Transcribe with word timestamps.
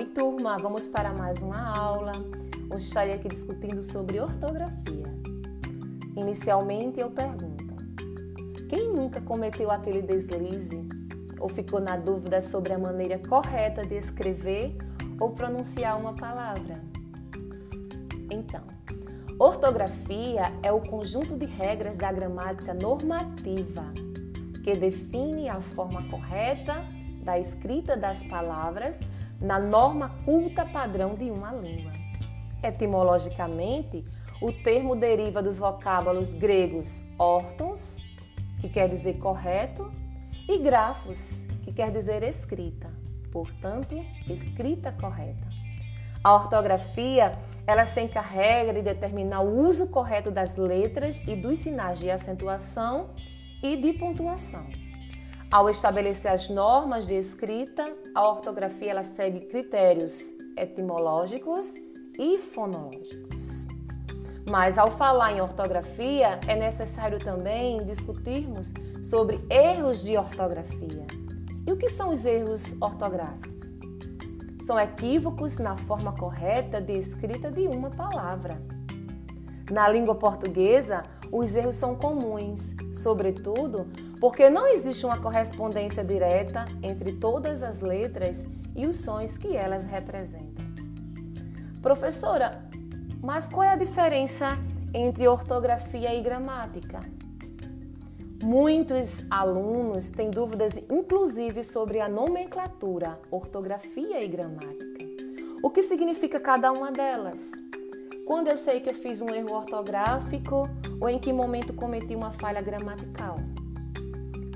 Oi, 0.00 0.06
turma, 0.06 0.56
vamos 0.56 0.88
para 0.88 1.12
mais 1.12 1.42
uma 1.42 1.76
aula. 1.76 2.12
Hoje 2.72 2.86
estarei 2.86 3.12
aqui 3.12 3.28
discutindo 3.28 3.82
sobre 3.82 4.18
ortografia. 4.18 5.04
Inicialmente 6.16 6.98
eu 6.98 7.10
pergunto: 7.10 7.66
quem 8.66 8.94
nunca 8.94 9.20
cometeu 9.20 9.70
aquele 9.70 10.00
deslize 10.00 10.88
ou 11.38 11.50
ficou 11.50 11.82
na 11.82 11.98
dúvida 11.98 12.40
sobre 12.40 12.72
a 12.72 12.78
maneira 12.78 13.18
correta 13.18 13.84
de 13.84 13.94
escrever 13.94 14.74
ou 15.20 15.32
pronunciar 15.32 16.00
uma 16.00 16.14
palavra? 16.14 16.82
Então, 18.30 18.62
ortografia 19.38 20.50
é 20.62 20.72
o 20.72 20.80
conjunto 20.80 21.36
de 21.36 21.44
regras 21.44 21.98
da 21.98 22.10
gramática 22.10 22.72
normativa 22.72 23.92
que 24.64 24.74
define 24.74 25.50
a 25.50 25.60
forma 25.60 26.08
correta 26.08 26.86
da 27.22 27.38
escrita 27.38 27.98
das 27.98 28.24
palavras 28.24 28.98
na 29.40 29.58
norma 29.58 30.10
culta 30.24 30.64
padrão 30.66 31.14
de 31.14 31.30
uma 31.30 31.52
língua. 31.52 31.92
Etimologicamente, 32.62 34.04
o 34.40 34.52
termo 34.52 34.94
deriva 34.94 35.42
dos 35.42 35.58
vocábulos 35.58 36.34
gregos 36.34 37.02
ortons, 37.18 38.04
que 38.60 38.68
quer 38.68 38.88
dizer 38.88 39.18
correto, 39.18 39.90
e 40.48 40.58
grafos, 40.58 41.46
que 41.62 41.72
quer 41.72 41.90
dizer 41.90 42.22
escrita, 42.22 42.90
portanto, 43.32 43.94
escrita 44.28 44.92
correta. 44.92 45.48
A 46.22 46.34
ortografia, 46.34 47.38
ela 47.66 47.86
se 47.86 48.02
encarrega 48.02 48.74
de 48.74 48.82
determinar 48.82 49.40
o 49.40 49.66
uso 49.66 49.88
correto 49.88 50.30
das 50.30 50.56
letras 50.56 51.18
e 51.26 51.34
dos 51.34 51.60
sinais 51.60 51.98
de 51.98 52.10
acentuação 52.10 53.10
e 53.62 53.76
de 53.76 53.94
pontuação. 53.94 54.66
Ao 55.50 55.68
estabelecer 55.68 56.30
as 56.30 56.48
normas 56.48 57.08
de 57.08 57.14
escrita, 57.14 57.92
a 58.14 58.28
ortografia 58.28 58.92
ela 58.92 59.02
segue 59.02 59.46
critérios 59.46 60.38
etimológicos 60.56 61.74
e 62.16 62.38
fonológicos. 62.38 63.66
Mas 64.48 64.78
ao 64.78 64.92
falar 64.92 65.32
em 65.32 65.40
ortografia, 65.40 66.38
é 66.46 66.54
necessário 66.54 67.18
também 67.18 67.84
discutirmos 67.84 68.72
sobre 69.02 69.44
erros 69.50 70.04
de 70.04 70.16
ortografia. 70.16 71.04
E 71.66 71.72
o 71.72 71.76
que 71.76 71.88
são 71.88 72.12
os 72.12 72.24
erros 72.24 72.80
ortográficos? 72.80 73.74
São 74.60 74.78
equívocos 74.78 75.58
na 75.58 75.76
forma 75.76 76.14
correta 76.16 76.80
de 76.80 76.92
escrita 76.92 77.50
de 77.50 77.66
uma 77.66 77.90
palavra. 77.90 78.62
Na 79.70 79.88
língua 79.88 80.16
portuguesa, 80.16 81.02
os 81.30 81.54
erros 81.54 81.76
são 81.76 81.94
comuns, 81.94 82.74
sobretudo 82.92 83.86
porque 84.20 84.50
não 84.50 84.66
existe 84.66 85.06
uma 85.06 85.18
correspondência 85.18 86.04
direta 86.04 86.66
entre 86.82 87.12
todas 87.12 87.62
as 87.62 87.80
letras 87.80 88.46
e 88.74 88.86
os 88.86 88.96
sons 88.96 89.38
que 89.38 89.56
elas 89.56 89.86
representam. 89.86 90.66
Professora, 91.80 92.68
mas 93.22 93.48
qual 93.48 93.62
é 93.62 93.70
a 93.70 93.76
diferença 93.76 94.48
entre 94.92 95.26
ortografia 95.28 96.14
e 96.14 96.20
gramática? 96.20 97.00
Muitos 98.42 99.30
alunos 99.30 100.10
têm 100.10 100.30
dúvidas, 100.30 100.76
inclusive, 100.90 101.62
sobre 101.62 102.00
a 102.00 102.08
nomenclatura, 102.08 103.20
ortografia 103.30 104.22
e 104.24 104.28
gramática. 104.28 105.04
O 105.62 105.70
que 105.70 105.82
significa 105.82 106.40
cada 106.40 106.72
uma 106.72 106.90
delas? 106.90 107.52
Quando 108.30 108.46
eu 108.46 108.56
sei 108.56 108.78
que 108.78 108.88
eu 108.88 108.94
fiz 108.94 109.20
um 109.20 109.28
erro 109.30 109.52
ortográfico 109.52 110.70
ou 111.00 111.08
em 111.08 111.18
que 111.18 111.32
momento 111.32 111.72
cometi 111.72 112.14
uma 112.14 112.30
falha 112.30 112.62
gramatical? 112.62 113.38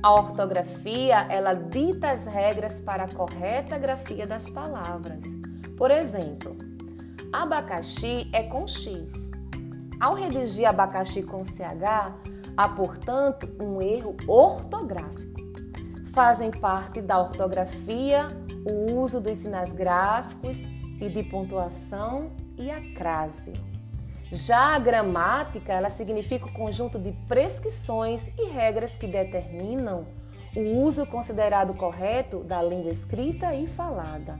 A 0.00 0.12
ortografia, 0.12 1.26
ela 1.28 1.54
dita 1.54 2.10
as 2.10 2.24
regras 2.24 2.80
para 2.80 3.02
a 3.02 3.12
correta 3.12 3.76
grafia 3.76 4.28
das 4.28 4.48
palavras. 4.48 5.24
Por 5.76 5.90
exemplo, 5.90 6.56
abacaxi 7.32 8.30
é 8.32 8.44
com 8.44 8.64
X. 8.64 9.32
Ao 9.98 10.14
redigir 10.14 10.68
abacaxi 10.68 11.24
com 11.24 11.44
CH, 11.44 12.14
há, 12.56 12.68
portanto, 12.68 13.48
um 13.60 13.82
erro 13.82 14.16
ortográfico. 14.28 15.42
Fazem 16.12 16.52
parte 16.52 17.02
da 17.02 17.20
ortografia 17.20 18.28
o 18.64 19.00
uso 19.00 19.20
dos 19.20 19.36
sinais 19.36 19.72
gráficos 19.72 20.62
e 21.00 21.08
de 21.08 21.24
pontuação 21.24 22.30
e 22.56 22.70
a 22.70 22.80
crase. 22.94 23.52
Já 24.30 24.74
a 24.74 24.78
gramática, 24.78 25.72
ela 25.72 25.90
significa 25.90 26.46
o 26.46 26.52
conjunto 26.52 26.98
de 26.98 27.12
prescrições 27.28 28.28
e 28.36 28.46
regras 28.46 28.96
que 28.96 29.06
determinam 29.06 30.06
o 30.56 30.82
uso 30.82 31.06
considerado 31.06 31.74
correto 31.74 32.42
da 32.44 32.62
língua 32.62 32.90
escrita 32.90 33.54
e 33.54 33.66
falada. 33.66 34.38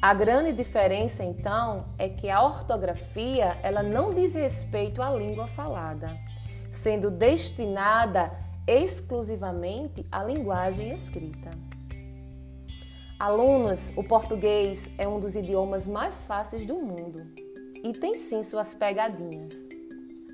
A 0.00 0.12
grande 0.14 0.52
diferença, 0.52 1.22
então, 1.22 1.84
é 1.96 2.08
que 2.08 2.28
a 2.28 2.42
ortografia, 2.42 3.56
ela 3.62 3.82
não 3.82 4.10
diz 4.10 4.34
respeito 4.34 5.00
à 5.00 5.10
língua 5.10 5.46
falada, 5.46 6.18
sendo 6.70 7.10
destinada 7.10 8.32
exclusivamente 8.66 10.06
à 10.10 10.24
linguagem 10.24 10.92
escrita. 10.92 11.50
Alunos, 13.22 13.96
o 13.96 14.02
português 14.02 14.92
é 14.98 15.06
um 15.06 15.20
dos 15.20 15.36
idiomas 15.36 15.86
mais 15.86 16.26
fáceis 16.26 16.66
do 16.66 16.74
mundo 16.74 17.24
e 17.84 17.92
tem 17.92 18.16
sim 18.16 18.42
suas 18.42 18.74
pegadinhas. 18.74 19.68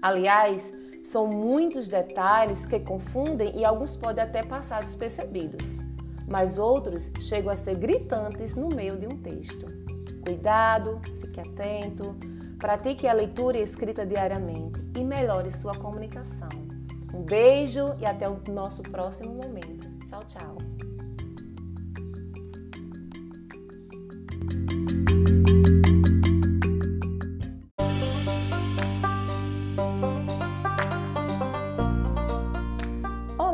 Aliás, 0.00 0.72
são 1.02 1.26
muitos 1.26 1.86
detalhes 1.86 2.64
que 2.64 2.80
confundem 2.80 3.54
e 3.54 3.62
alguns 3.62 3.94
podem 3.94 4.24
até 4.24 4.42
passar 4.42 4.80
despercebidos, 4.80 5.80
mas 6.26 6.58
outros 6.58 7.10
chegam 7.20 7.52
a 7.52 7.56
ser 7.56 7.74
gritantes 7.74 8.54
no 8.54 8.70
meio 8.70 8.96
de 8.96 9.06
um 9.06 9.18
texto. 9.18 9.66
Cuidado, 10.24 10.98
fique 11.20 11.40
atento, 11.40 12.16
pratique 12.58 13.06
a 13.06 13.12
leitura 13.12 13.58
e 13.58 13.62
escrita 13.62 14.06
diariamente 14.06 14.80
e 14.96 15.04
melhore 15.04 15.50
sua 15.50 15.74
comunicação. 15.74 16.48
Um 17.12 17.20
beijo 17.20 17.94
e 18.00 18.06
até 18.06 18.26
o 18.26 18.40
nosso 18.48 18.82
próximo 18.84 19.34
momento. 19.34 19.90
Tchau, 20.06 20.24
tchau. 20.24 20.87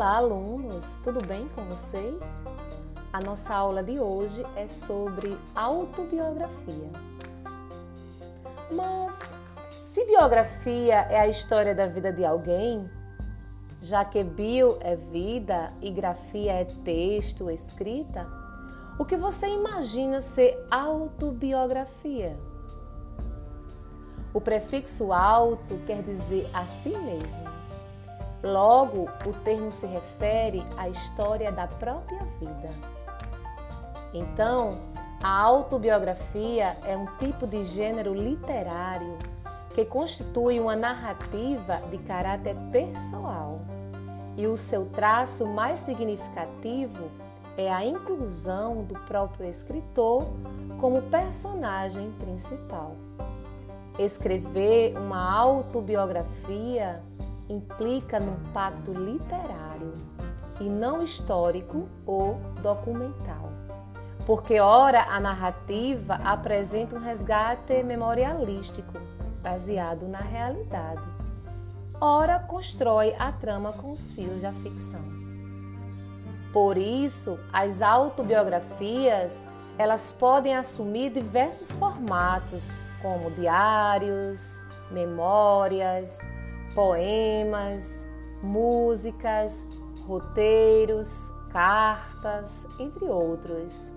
Olá, 0.00 0.16
alunos! 0.16 0.96
Tudo 1.04 1.22
bem 1.26 1.46
com 1.48 1.62
vocês? 1.66 2.24
A 3.12 3.20
nossa 3.20 3.54
aula 3.54 3.82
de 3.82 4.00
hoje 4.00 4.42
é 4.56 4.66
sobre 4.66 5.36
autobiografia. 5.54 6.90
Mas 8.72 9.38
se 9.82 10.02
biografia 10.06 11.00
é 11.00 11.20
a 11.20 11.28
história 11.28 11.74
da 11.74 11.86
vida 11.86 12.10
de 12.10 12.24
alguém, 12.24 12.88
já 13.82 14.02
que 14.02 14.24
bio 14.24 14.78
é 14.80 14.96
vida 14.96 15.70
e 15.82 15.90
grafia 15.90 16.52
é 16.52 16.64
texto, 16.64 17.50
escrita, 17.50 18.26
o 18.98 19.04
que 19.04 19.18
você 19.18 19.48
imagina 19.48 20.22
ser 20.22 20.66
autobiografia? 20.70 22.38
O 24.32 24.40
prefixo 24.40 25.12
auto 25.12 25.76
quer 25.86 26.02
dizer 26.02 26.48
a 26.54 26.64
si 26.64 26.88
mesmo. 26.88 27.59
Logo, 28.42 29.08
o 29.26 29.32
termo 29.44 29.70
se 29.70 29.86
refere 29.86 30.64
à 30.76 30.88
história 30.88 31.52
da 31.52 31.66
própria 31.66 32.24
vida. 32.38 32.70
Então, 34.14 34.78
a 35.22 35.40
autobiografia 35.40 36.76
é 36.84 36.96
um 36.96 37.06
tipo 37.18 37.46
de 37.46 37.62
gênero 37.64 38.14
literário 38.14 39.18
que 39.74 39.84
constitui 39.84 40.58
uma 40.58 40.74
narrativa 40.74 41.76
de 41.90 41.98
caráter 41.98 42.56
pessoal. 42.72 43.60
E 44.36 44.46
o 44.46 44.56
seu 44.56 44.86
traço 44.86 45.46
mais 45.46 45.80
significativo 45.80 47.10
é 47.56 47.70
a 47.70 47.84
inclusão 47.84 48.82
do 48.84 48.94
próprio 49.00 49.46
escritor 49.48 50.26
como 50.78 51.02
personagem 51.02 52.10
principal. 52.12 52.96
Escrever 53.98 54.96
uma 54.96 55.38
autobiografia 55.38 57.02
implica 57.52 58.20
num 58.20 58.36
pacto 58.52 58.92
literário 58.92 59.94
e 60.60 60.64
não 60.64 61.02
histórico 61.02 61.88
ou 62.06 62.40
documental. 62.62 63.50
Porque, 64.26 64.60
ora, 64.60 65.02
a 65.02 65.18
narrativa 65.18 66.14
apresenta 66.22 66.96
um 66.96 67.00
resgate 67.00 67.82
memorialístico 67.82 68.92
baseado 69.42 70.06
na 70.06 70.20
realidade, 70.20 71.02
ora, 72.00 72.38
constrói 72.38 73.14
a 73.18 73.32
trama 73.32 73.72
com 73.72 73.90
os 73.90 74.12
fios 74.12 74.42
da 74.42 74.52
ficção. 74.52 75.02
Por 76.52 76.76
isso, 76.76 77.38
as 77.52 77.80
autobiografias 77.80 79.46
elas 79.78 80.12
podem 80.12 80.54
assumir 80.54 81.10
diversos 81.10 81.72
formatos, 81.72 82.92
como 83.00 83.30
diários, 83.30 84.60
memórias, 84.90 86.18
poemas, 86.74 88.06
músicas, 88.42 89.66
roteiros, 90.06 91.32
cartas, 91.50 92.66
entre 92.78 93.04
outros. 93.04 93.92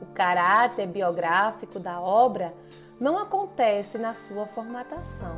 O 0.00 0.06
caráter 0.06 0.86
biográfico 0.86 1.78
da 1.78 2.00
obra 2.00 2.54
não 2.98 3.18
acontece 3.18 3.98
na 3.98 4.14
sua 4.14 4.46
formatação, 4.46 5.36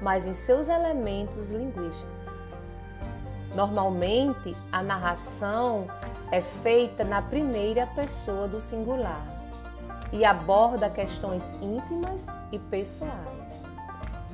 mas 0.00 0.26
em 0.26 0.34
seus 0.34 0.68
elementos 0.68 1.50
linguísticos. 1.50 2.46
Normalmente, 3.54 4.56
a 4.70 4.82
narração 4.82 5.86
é 6.30 6.40
feita 6.40 7.04
na 7.04 7.20
primeira 7.20 7.86
pessoa 7.86 8.48
do 8.48 8.58
singular 8.58 9.22
e 10.10 10.24
aborda 10.24 10.88
questões 10.88 11.50
íntimas 11.60 12.26
e 12.50 12.58
pessoais. 12.58 13.71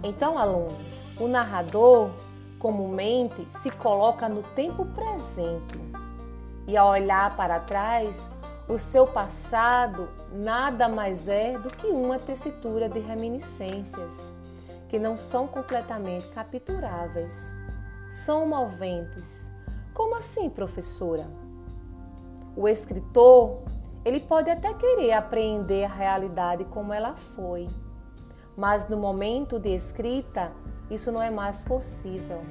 Então, 0.02 0.38
alunos, 0.38 1.08
o 1.18 1.26
narrador 1.26 2.10
comumente 2.58 3.46
se 3.50 3.70
coloca 3.70 4.28
no 4.28 4.42
tempo 4.42 4.84
presente 4.86 5.78
e 6.68 6.76
ao 6.76 6.90
olhar 6.90 7.34
para 7.36 7.60
trás, 7.60 8.30
o 8.68 8.76
seu 8.76 9.06
passado 9.06 10.06
nada 10.30 10.88
mais 10.88 11.26
é 11.26 11.58
do 11.58 11.70
que 11.70 11.86
uma 11.86 12.18
tessitura 12.18 12.88
de 12.88 13.00
reminiscências 13.00 14.34
que 14.88 14.98
não 14.98 15.16
são 15.16 15.46
completamente 15.46 16.28
capturáveis. 16.28 17.52
São 18.10 18.46
moventes. 18.46 19.50
Como 19.94 20.14
assim, 20.16 20.50
professora? 20.50 21.26
O 22.54 22.68
escritor, 22.68 23.62
ele 24.04 24.20
pode 24.20 24.50
até 24.50 24.72
querer 24.74 25.12
apreender 25.12 25.84
a 25.84 25.94
realidade 25.94 26.64
como 26.66 26.92
ela 26.92 27.14
foi, 27.14 27.68
mas 28.58 28.88
no 28.88 28.96
momento 28.96 29.56
de 29.56 29.72
escrita, 29.72 30.50
isso 30.90 31.12
não 31.12 31.22
é 31.22 31.30
mais 31.30 31.60
possível. 31.60 32.42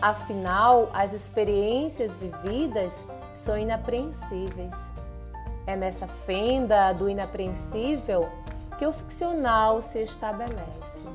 Afinal, 0.00 0.88
as 0.94 1.12
experiências 1.12 2.16
vividas 2.16 3.04
são 3.34 3.58
inapreensíveis. 3.58 4.94
É 5.66 5.76
nessa 5.76 6.06
fenda 6.06 6.90
do 6.94 7.06
inapreensível 7.06 8.30
que 8.78 8.86
o 8.86 8.92
ficcional 8.94 9.82
se 9.82 10.02
estabelece. 10.02 11.06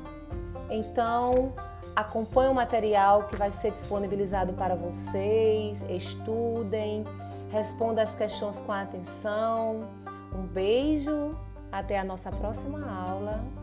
Então, 0.70 1.52
acompanhe 1.96 2.48
o 2.48 2.54
material 2.54 3.24
que 3.24 3.34
vai 3.34 3.50
ser 3.50 3.72
disponibilizado 3.72 4.52
para 4.52 4.76
vocês, 4.76 5.82
estudem, 5.90 7.04
responda 7.50 8.02
as 8.02 8.14
questões 8.14 8.60
com 8.60 8.70
atenção. 8.70 9.88
Um 10.32 10.46
beijo, 10.46 11.36
até 11.72 11.98
a 11.98 12.04
nossa 12.04 12.30
próxima 12.30 12.88
aula 12.88 13.61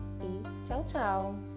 tchau, 0.70 0.84
tchau! 0.86 1.49